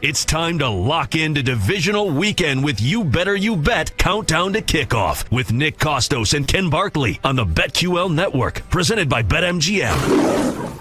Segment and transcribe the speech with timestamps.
[0.00, 5.28] It's time to lock into divisional weekend with You Better You Bet Countdown to Kickoff
[5.32, 10.77] with Nick Kostos and Ken Barkley on the BetQL Network, presented by BetMGM.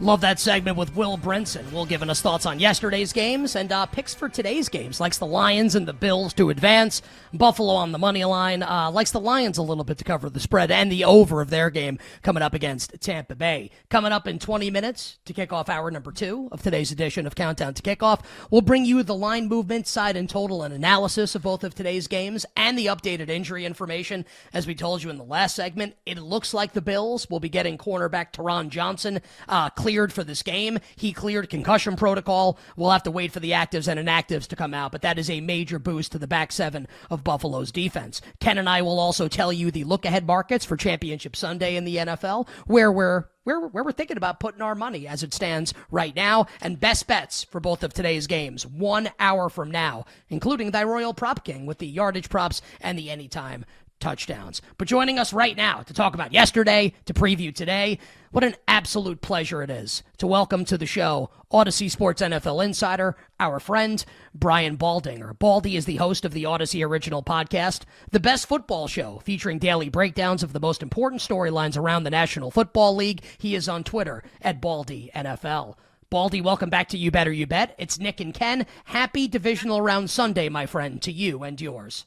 [0.00, 1.70] Love that segment with Will Brinson.
[1.70, 4.98] Will giving us thoughts on yesterday's games and uh, picks for today's games.
[4.98, 7.00] Likes the Lions and the Bills to advance.
[7.32, 8.64] Buffalo on the money line.
[8.64, 11.50] Uh, likes the Lions a little bit to cover the spread and the over of
[11.50, 13.70] their game coming up against Tampa Bay.
[13.88, 17.36] Coming up in 20 minutes to kick off hour number two of today's edition of
[17.36, 18.24] Countdown to Kickoff.
[18.50, 22.08] We'll bring you the line movement, side and total, and analysis of both of today's
[22.08, 24.24] games and the updated injury information.
[24.52, 27.48] As we told you in the last segment, it looks like the Bills will be
[27.48, 30.78] getting cornerback Taron Johnson uh, cleared for this game.
[30.96, 32.58] He cleared concussion protocol.
[32.74, 35.28] We'll have to wait for the actives and inactives to come out, but that is
[35.28, 38.22] a major boost to the back seven of Buffalo's defense.
[38.40, 41.84] Ken and I will also tell you the look ahead markets for Championship Sunday in
[41.84, 45.74] the NFL, where we're where, where we're thinking about putting our money as it stands
[45.90, 50.70] right now, and best bets for both of today's games, one hour from now, including
[50.70, 53.66] thy Royal Prop King with the yardage props and the anytime
[54.04, 54.60] touchdowns.
[54.76, 57.98] But joining us right now to talk about yesterday, to preview today,
[58.32, 63.16] what an absolute pleasure it is to welcome to the show Audacy Sports NFL Insider,
[63.40, 65.38] our friend Brian Baldinger.
[65.38, 69.88] Baldy is the host of the Audacy Original Podcast, the best football show featuring daily
[69.88, 73.22] breakdowns of the most important storylines around the National Football League.
[73.38, 75.76] He is on Twitter at Baldy NFL.
[76.10, 77.74] Baldy, welcome back to You Better You Bet.
[77.78, 78.66] It's Nick and Ken.
[78.84, 82.04] Happy Divisional Round Sunday, my friend, to you and yours.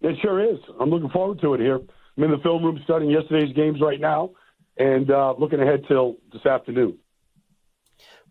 [0.00, 0.58] It sure is.
[0.80, 1.80] I'm looking forward to it here.
[2.16, 4.30] I'm in the film room studying yesterday's games right now
[4.78, 6.98] and uh, looking ahead till this afternoon.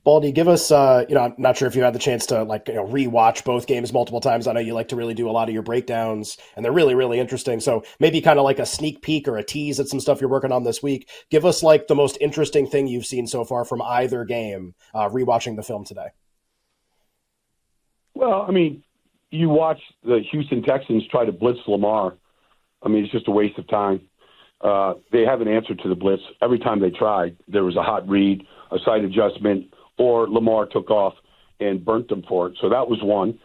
[0.06, 2.44] Baldy, give us, uh, you know, I'm not sure if you had the chance to
[2.44, 4.47] like, you know, rewatch both games multiple times.
[4.47, 6.95] I know you like to really do a lot of your breakdowns and they're really,
[6.95, 7.59] really interesting.
[7.59, 10.30] So maybe kind of like a sneak peek or a tease at some stuff you're
[10.30, 11.09] working on this week.
[11.30, 15.09] Give us like the most interesting thing you've seen so far from either game, uh,
[15.09, 16.08] rewatching the film today.
[18.16, 18.84] Well, I mean,
[19.31, 22.16] you watch the Houston Texans try to blitz Lamar.
[22.81, 24.01] I mean, it's just a waste of time.
[24.62, 26.23] Uh, they haven't answered to the blitz.
[26.41, 30.89] Every time they tried, there was a hot read, a side adjustment, or Lamar took
[30.89, 31.13] off
[31.59, 32.57] and burnt them for it.
[32.62, 33.39] So that was one.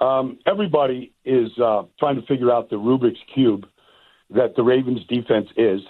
[0.00, 3.66] Um, everybody is uh, trying to figure out the Rubik's Cube
[4.30, 5.80] that the Ravens defense is.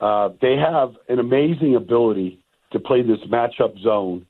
[0.00, 4.26] Uh, they have an amazing ability to play this matchup zone,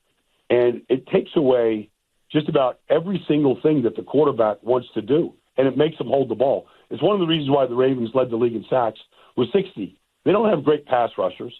[0.49, 1.89] and it takes away
[2.31, 6.07] just about every single thing that the quarterback wants to do, and it makes them
[6.07, 6.67] hold the ball.
[6.89, 8.99] It's one of the reasons why the Ravens led the league in sacks
[9.35, 9.97] with 60.
[10.25, 11.53] They don't have great pass rushers,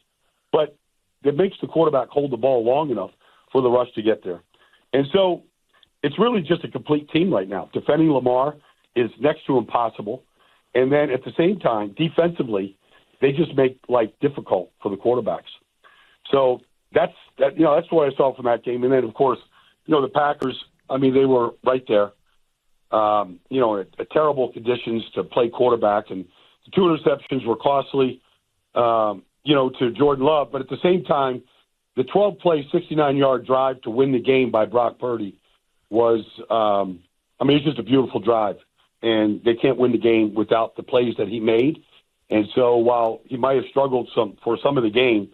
[0.51, 0.77] but
[1.23, 3.11] it makes the quarterback hold the ball long enough
[3.51, 4.41] for the rush to get there.
[4.93, 5.43] And so
[6.03, 7.69] it's really just a complete team right now.
[7.73, 8.55] Defending Lamar
[8.95, 10.23] is next to impossible.
[10.75, 12.77] And then at the same time, defensively,
[13.21, 15.49] they just make life difficult for the quarterbacks.
[16.31, 16.61] So
[16.93, 17.57] that's that.
[17.57, 18.83] You know, that's what I saw from that game.
[18.83, 19.39] And then, of course,
[19.89, 20.55] you know, the Packers.
[20.87, 22.11] I mean, they were right there.
[22.91, 26.25] Um, you know, at, at terrible conditions to play quarterback, and
[26.65, 28.21] the two interceptions were costly.
[28.75, 31.41] Um, you know, to Jordan Love, but at the same time,
[31.95, 35.39] the 12 play, 69 yard drive to win the game by Brock Purdy
[35.89, 36.99] was, um,
[37.39, 38.57] I mean, it's just a beautiful drive.
[39.01, 41.79] And they can't win the game without the plays that he made.
[42.29, 45.29] And so while he might have struggled some for some of the game,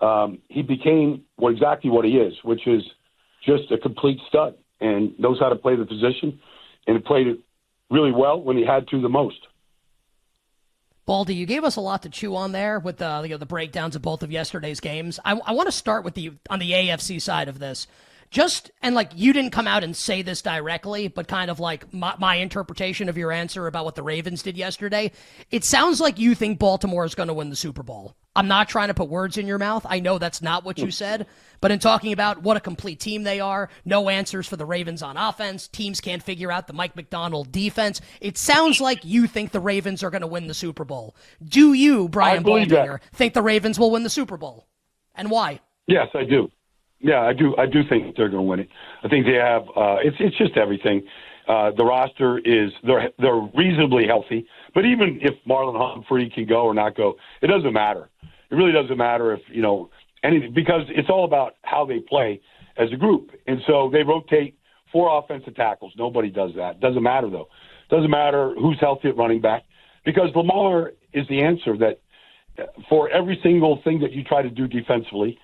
[0.00, 2.82] um, he became what exactly what he is, which is
[3.46, 6.40] just a complete stud and knows how to play the position
[6.86, 7.38] and played it
[7.90, 9.38] really well when he had to the most.
[11.06, 13.46] Baldy, you gave us a lot to chew on there with the you know, the
[13.46, 15.20] breakdowns of both of yesterday's games.
[15.24, 17.86] I, I want to start with the on the AFC side of this.
[18.30, 21.92] Just and like you didn't come out and say this directly, but kind of like
[21.92, 25.12] my, my interpretation of your answer about what the Ravens did yesterday.
[25.50, 28.16] It sounds like you think Baltimore is going to win the Super Bowl.
[28.36, 29.86] I'm not trying to put words in your mouth.
[29.88, 31.26] I know that's not what you said,
[31.60, 35.02] but in talking about what a complete team they are, no answers for the Ravens
[35.02, 38.00] on offense, teams can't figure out the Mike Macdonald defense.
[38.20, 41.14] It sounds like you think the Ravens are going to win the Super Bowl.
[41.44, 44.66] Do you, Brian Baldinger, think the Ravens will win the Super Bowl?
[45.14, 45.60] And why?
[45.86, 46.50] Yes, I do.
[47.00, 47.54] Yeah, I do.
[47.56, 48.68] I do think they're going to win it.
[49.04, 49.62] I think they have.
[49.76, 51.06] Uh, it's it's just everything.
[51.46, 56.62] Uh, the roster is they're they're reasonably healthy, but even if Marlon Humphrey can go
[56.62, 58.08] or not go, it doesn't matter.
[58.22, 59.90] It really doesn't matter if you know
[60.22, 62.40] anything because it's all about how they play
[62.76, 64.56] as a group, and so they rotate
[64.90, 65.92] four offensive tackles.
[65.98, 66.80] Nobody does that.
[66.80, 67.48] Doesn't matter though.
[67.90, 69.64] Doesn't matter who's healthy at running back
[70.04, 72.00] because Lamar is the answer that
[72.88, 75.38] for every single thing that you try to do defensively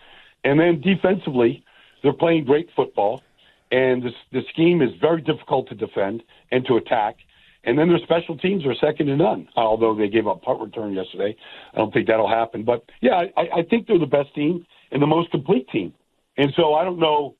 [0.44, 1.64] and then defensively,
[2.02, 3.22] they're playing great football,
[3.70, 7.16] and the, the scheme is very difficult to defend and to attack.
[7.64, 10.94] And then their special teams are second to none, although they gave up punt return
[10.94, 11.36] yesterday.
[11.74, 12.64] I don't think that'll happen.
[12.64, 15.92] But yeah, I, I think they're the best team and the most complete team.
[16.36, 17.36] And so I don't know,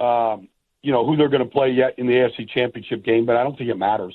[0.00, 0.48] um,
[0.82, 3.42] you know, who they're going to play yet in the AFC Championship game, but I
[3.42, 4.14] don't think it matters.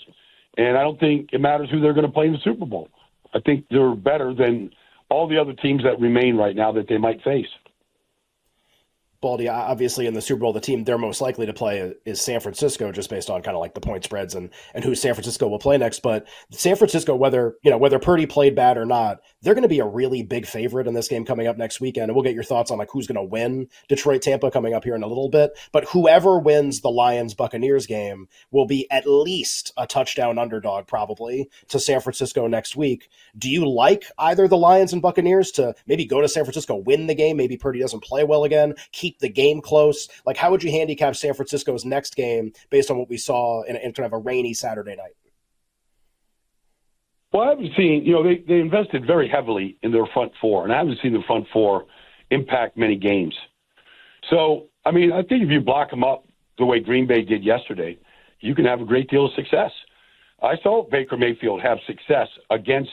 [0.57, 2.89] And I don't think it matters who they're going to play in the Super Bowl.
[3.33, 4.71] I think they're better than
[5.09, 7.47] all the other teams that remain right now that they might face.
[9.21, 12.39] Baldy, obviously in the Super Bowl, the team they're most likely to play is San
[12.39, 15.47] Francisco, just based on kind of like the point spreads and and who San Francisco
[15.47, 15.99] will play next.
[15.99, 19.67] But San Francisco, whether you know whether Purdy played bad or not, they're going to
[19.67, 22.05] be a really big favorite in this game coming up next weekend.
[22.05, 24.83] And we'll get your thoughts on like who's going to win Detroit Tampa coming up
[24.83, 25.51] here in a little bit.
[25.71, 31.49] But whoever wins the Lions Buccaneers game will be at least a touchdown underdog probably
[31.67, 33.09] to San Francisco next week.
[33.37, 37.07] Do you like either the Lions and Buccaneers to maybe go to San Francisco, win
[37.07, 37.37] the game?
[37.37, 38.75] Maybe Purdy doesn't play well again.
[38.91, 40.07] Keep keep the game close?
[40.25, 43.75] Like, how would you handicap San Francisco's next game based on what we saw in,
[43.75, 45.15] in kind of a rainy Saturday night?
[47.31, 50.63] Well, I haven't seen, you know, they, they invested very heavily in their front four,
[50.63, 51.85] and I haven't seen the front four
[52.31, 53.35] impact many games.
[54.29, 56.25] So, I mean, I think if you block them up
[56.57, 57.97] the way Green Bay did yesterday,
[58.39, 59.71] you can have a great deal of success.
[60.41, 62.91] I saw Baker Mayfield have success against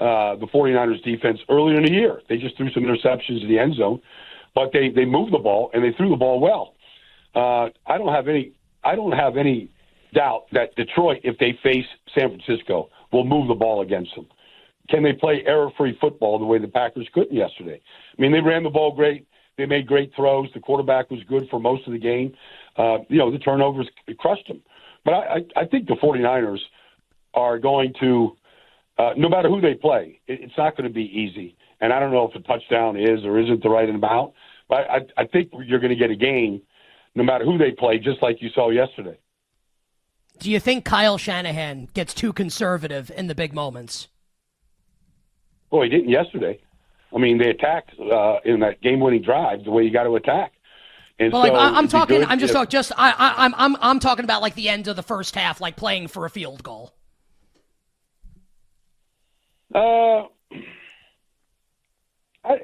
[0.00, 2.22] uh, the 49ers defense earlier in the year.
[2.28, 4.00] They just threw some interceptions in the end zone
[4.54, 6.74] but they they moved the ball and they threw the ball well.
[7.34, 8.52] Uh, I don't have any
[8.84, 9.70] I don't have any
[10.14, 14.26] doubt that Detroit, if they face San Francisco, will move the ball against them.
[14.88, 17.80] Can they play error-free football the way the Packers couldn't yesterday?
[18.18, 19.26] I mean, they ran the ball great.
[19.56, 20.48] They made great throws.
[20.54, 22.34] The quarterback was good for most of the game.
[22.76, 23.88] Uh, you know, the turnovers
[24.18, 24.62] crushed them.
[25.04, 26.60] But I, I, think the 49ers
[27.34, 28.36] are going to,
[28.98, 31.56] uh, no matter who they play, it, it's not going to be easy.
[31.82, 34.32] And I don't know if a touchdown is or isn't the right amount,
[34.68, 36.62] but I, I think you're going to get a game
[37.14, 39.18] no matter who they play, just like you saw yesterday.
[40.38, 44.08] Do you think Kyle Shanahan gets too conservative in the big moments?
[45.70, 46.60] Well, he didn't yesterday.
[47.14, 50.52] I mean, they attacked uh, in that game-winning drive the way you got to attack.
[51.18, 52.24] And well, so like, I, am talking.
[52.24, 52.70] I'm just talking.
[52.70, 55.60] Just I, I, I'm I'm I'm talking about like the end of the first half,
[55.60, 56.94] like playing for a field goal.
[59.74, 60.22] Uh,
[62.44, 62.58] I,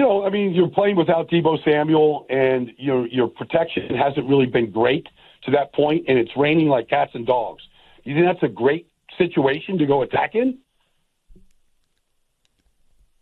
[0.00, 4.46] you know, I mean, you're playing without Deebo Samuel, and your your protection hasn't really
[4.46, 5.06] been great
[5.44, 7.62] to that point, and it's raining like cats and dogs.
[8.04, 8.88] You think that's a great
[9.18, 10.58] situation to go attack in?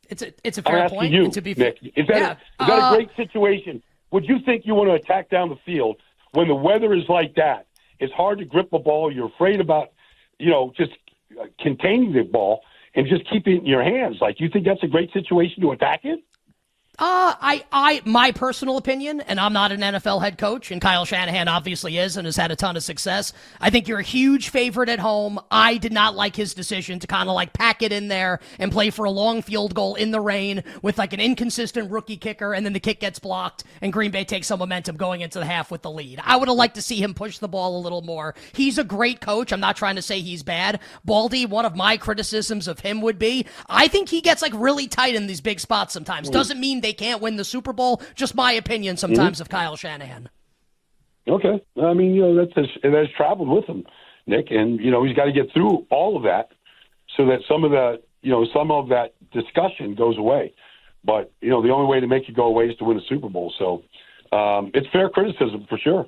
[0.09, 1.13] It's a it's a fair I'm point.
[1.13, 2.37] You, to be Nick, is that yeah.
[2.61, 3.83] a, is that uh, a great situation?
[4.13, 5.97] Would you think you want to attack down the field
[6.31, 7.67] when the weather is like that?
[7.99, 9.13] It's hard to grip the ball.
[9.13, 9.89] You're afraid about,
[10.39, 10.93] you know, just
[11.59, 12.61] containing the ball
[12.95, 14.19] and just keeping it in your hands.
[14.21, 16.21] Like, you think that's a great situation to attack it?
[17.01, 21.05] Uh, I, I, my personal opinion, and I'm not an NFL head coach, and Kyle
[21.05, 23.33] Shanahan obviously is and has had a ton of success.
[23.61, 25.39] I think you're a huge favorite at home.
[25.49, 28.73] I did not like his decision to kind of like pack it in there and
[28.73, 32.53] play for a long field goal in the rain with like an inconsistent rookie kicker,
[32.53, 35.47] and then the kick gets blocked, and Green Bay takes some momentum going into the
[35.47, 36.21] half with the lead.
[36.25, 38.35] I would have liked to see him push the ball a little more.
[38.53, 39.53] He's a great coach.
[39.53, 40.81] I'm not trying to say he's bad.
[41.05, 44.89] Baldy, one of my criticisms of him would be I think he gets like really
[44.89, 46.29] tight in these big spots sometimes.
[46.29, 48.03] Doesn't mean they can't win the Super Bowl.
[48.15, 49.43] Just my opinion sometimes mm-hmm.
[49.43, 50.29] of Kyle Shanahan.
[51.29, 51.63] Okay.
[51.83, 53.85] I mean, you know, that's that's traveled with him,
[54.27, 56.51] Nick, and you know he's got to get through all of that
[57.17, 60.55] so that some of the you know some of that discussion goes away.
[61.05, 63.03] But you know, the only way to make it go away is to win a
[63.09, 63.53] Super Bowl.
[63.59, 63.83] So
[64.37, 66.07] um, it's fair criticism for sure.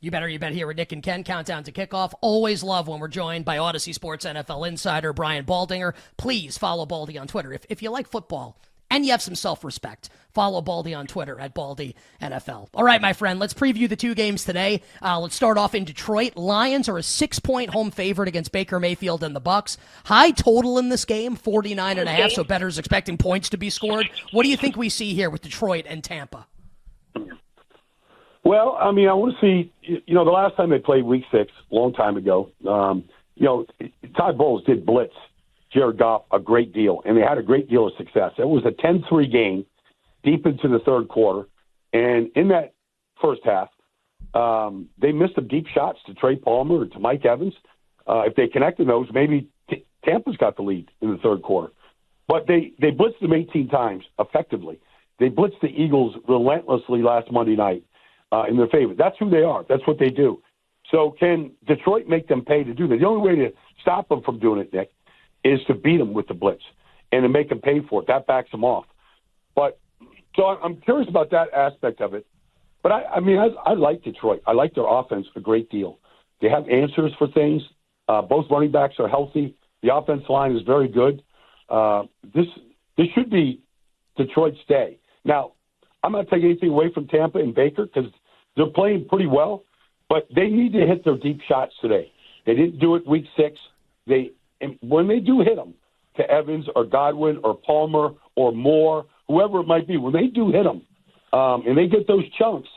[0.00, 1.22] You better, you bet here with Nick and Ken.
[1.22, 2.12] Countdown to kickoff.
[2.20, 5.94] Always love when we're joined by Audacy Sports NFL insider Brian Baldinger.
[6.16, 7.52] Please follow Baldy on Twitter.
[7.52, 8.58] If, if you like football,
[8.92, 10.10] and you have some self respect.
[10.30, 12.68] Follow Baldy on Twitter at Baldy NFL.
[12.74, 14.82] All right, my friend, let's preview the two games today.
[15.02, 16.36] Uh, let's start off in Detroit.
[16.36, 19.76] Lions are a six point home favorite against Baker Mayfield and the Bucs.
[20.04, 23.70] High total in this game, 49 and a half, so bettors expecting points to be
[23.70, 24.08] scored.
[24.30, 26.46] What do you think we see here with Detroit and Tampa?
[28.44, 31.24] Well, I mean, I want to see, you know, the last time they played week
[31.30, 33.04] six, long time ago, um,
[33.36, 33.66] you know,
[34.16, 35.14] Todd Bowles did blitz
[35.72, 38.32] Jared Goff a great deal, and they had a great deal of success.
[38.38, 39.66] It was a 10 3 game
[40.22, 41.48] deep into the third quarter.
[41.92, 42.74] And in that
[43.20, 43.68] first half,
[44.34, 47.54] um, they missed some deep shots to Trey Palmer or to Mike Evans.
[48.06, 51.72] Uh, if they connected those, maybe t- Tampa's got the lead in the third quarter.
[52.28, 54.80] But they, they blitzed them 18 times effectively.
[55.18, 57.84] They blitzed the Eagles relentlessly last Monday night
[58.30, 58.94] uh, in their favor.
[58.94, 59.64] That's who they are.
[59.68, 60.42] That's what they do.
[60.90, 62.98] So can Detroit make them pay to do that?
[62.98, 64.90] The only way to stop them from doing it, Nick,
[65.44, 66.62] is to beat them with the blitz
[67.10, 68.08] and to make them pay for it.
[68.08, 68.86] That backs them off.
[69.54, 69.78] But
[70.36, 72.26] so I'm curious about that aspect of it.
[72.82, 74.42] But I, I mean, I, I like Detroit.
[74.46, 75.98] I like their offense a great deal.
[76.40, 77.62] They have answers for things.
[78.08, 79.54] Uh, both running backs are healthy.
[79.82, 81.22] The offense line is very good.
[81.68, 82.46] Uh, this
[82.96, 83.62] this should be
[84.16, 84.98] Detroit's day.
[85.24, 85.52] Now,
[86.02, 88.10] I'm not taking anything away from Tampa and Baker because
[88.56, 89.64] they're playing pretty well,
[90.08, 92.12] but they need to hit their deep shots today.
[92.44, 93.58] They didn't do it week six.
[94.06, 95.74] They and when they do hit them
[96.16, 100.50] to Evans or Godwin or Palmer or Moore, whoever it might be, when they do
[100.50, 100.82] hit them
[101.38, 102.68] um, and they get those chunks,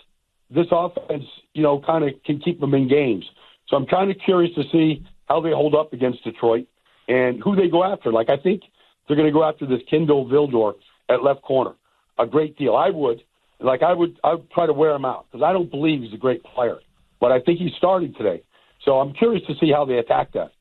[0.49, 1.23] this offense,
[1.53, 3.25] you know, kind of can keep them in games.
[3.67, 6.67] So I'm kind of curious to see how they hold up against Detroit
[7.07, 8.11] and who they go after.
[8.11, 8.61] Like I think
[9.07, 10.73] they're going to go after this Kindle Vildor
[11.09, 11.73] at left corner
[12.17, 12.75] a great deal.
[12.75, 13.21] I would,
[13.59, 16.13] like, I would, I would try to wear him out because I don't believe he's
[16.13, 16.77] a great player,
[17.19, 18.43] but I think he's starting today.
[18.83, 20.51] So I'm curious to see how they attack that.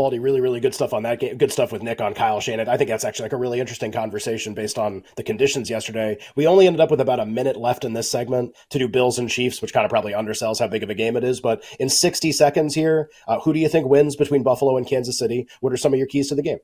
[0.00, 1.36] Baldy, really, really good stuff on that game.
[1.36, 2.72] Good stuff with Nick on Kyle Shanahan.
[2.72, 6.16] I think that's actually like a really interesting conversation based on the conditions yesterday.
[6.36, 9.18] We only ended up with about a minute left in this segment to do Bills
[9.18, 11.42] and Chiefs, which kind of probably undersells how big of a game it is.
[11.42, 15.18] But in 60 seconds here, uh, who do you think wins between Buffalo and Kansas
[15.18, 15.46] City?
[15.60, 16.60] What are some of your keys to the game?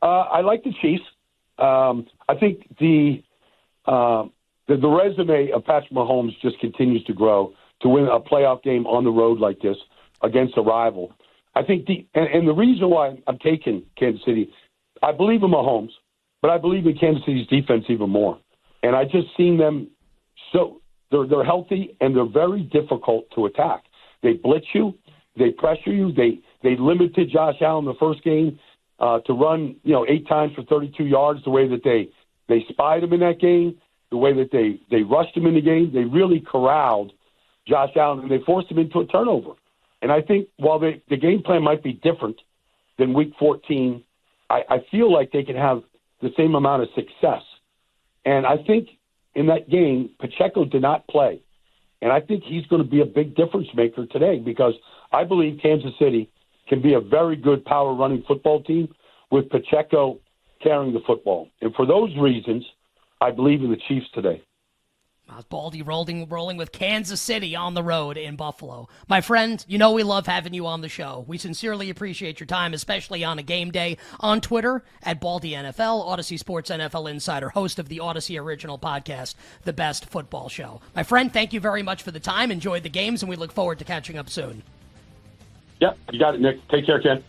[0.00, 1.04] Uh, I like the Chiefs.
[1.58, 3.22] Um, I think the,
[3.84, 4.24] uh,
[4.68, 8.86] the the resume of Patrick Mahomes just continues to grow to win a playoff game
[8.86, 9.76] on the road like this
[10.22, 11.12] against a rival.
[11.54, 14.52] I think the and, and the reason why I'm taking Kansas City,
[15.02, 15.90] I believe in Mahomes,
[16.42, 18.38] but I believe in Kansas City's defense even more.
[18.82, 19.88] And I just seen them
[20.52, 23.84] so they're they're healthy and they're very difficult to attack.
[24.22, 24.94] They blitz you,
[25.36, 28.58] they pressure you, they they limited Josh Allen the first game
[28.98, 31.42] uh, to run, you know, eight times for 32 yards.
[31.44, 32.08] The way that they
[32.48, 33.76] they spied him in that game,
[34.10, 37.12] the way that they they rushed him in the game, they really corralled
[37.66, 39.52] Josh Allen and they forced him into a turnover.
[40.02, 42.40] And I think while the the game plan might be different
[42.98, 44.02] than Week 14,
[44.50, 45.82] I, I feel like they can have
[46.20, 47.42] the same amount of success.
[48.24, 48.88] And I think
[49.34, 51.40] in that game, Pacheco did not play.
[52.00, 54.74] And I think he's going to be a big difference maker today because
[55.12, 56.30] I believe Kansas City
[56.68, 58.94] can be a very good power running football team
[59.30, 60.20] with Pacheco
[60.62, 61.48] carrying the football.
[61.60, 62.64] And for those reasons,
[63.20, 64.42] I believe in the Chiefs today.
[65.48, 68.88] Baldy rolling rolling with Kansas City on the road in Buffalo.
[69.08, 71.24] My friend, you know we love having you on the show.
[71.26, 73.98] We sincerely appreciate your time, especially on a game day.
[74.20, 79.34] On Twitter at Baldy NFL, Audacy Sports NFL Insider, host of the Audacy original podcast,
[79.64, 80.80] The Best Football Show.
[80.94, 82.50] My friend, thank you very much for the time.
[82.50, 84.62] Enjoy the games, and we look forward to catching up soon.
[85.80, 86.66] Yep, you got it, Nick.
[86.68, 87.22] Take care, Ken.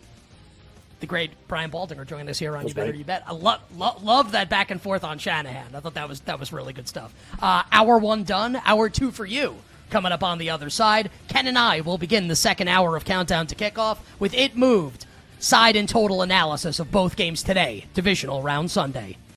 [1.00, 3.24] The great Brian Baldinger joining us here on That's You Better You Bet.
[3.26, 5.74] I love lo- love that back and forth on Shanahan.
[5.74, 7.14] I thought that was that was really good stuff.
[7.42, 8.62] Uh, hour one done.
[8.66, 9.56] Hour two for you.
[9.90, 13.06] Coming up on the other side, Ken and I will begin the second hour of
[13.06, 15.06] countdown to kickoff with it moved
[15.40, 19.18] side and total analysis of both games today, divisional round Sunday.